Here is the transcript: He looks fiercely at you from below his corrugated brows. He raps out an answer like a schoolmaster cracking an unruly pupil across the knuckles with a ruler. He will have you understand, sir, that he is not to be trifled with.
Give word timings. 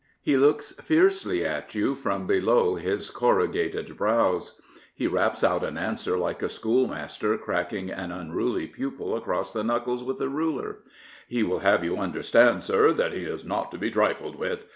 He 0.19 0.35
looks 0.35 0.71
fiercely 0.81 1.45
at 1.45 1.75
you 1.75 1.93
from 1.93 2.25
below 2.25 2.73
his 2.73 3.11
corrugated 3.11 3.95
brows. 3.97 4.59
He 4.95 5.05
raps 5.05 5.43
out 5.43 5.63
an 5.63 5.77
answer 5.77 6.17
like 6.17 6.41
a 6.41 6.49
schoolmaster 6.49 7.37
cracking 7.37 7.91
an 7.91 8.11
unruly 8.11 8.65
pupil 8.65 9.15
across 9.15 9.53
the 9.53 9.63
knuckles 9.63 10.03
with 10.03 10.19
a 10.19 10.27
ruler. 10.27 10.79
He 11.27 11.43
will 11.43 11.59
have 11.59 11.83
you 11.83 11.97
understand, 11.97 12.63
sir, 12.63 12.91
that 12.93 13.13
he 13.13 13.25
is 13.25 13.45
not 13.45 13.69
to 13.69 13.77
be 13.77 13.91
trifled 13.91 14.37
with. 14.37 14.65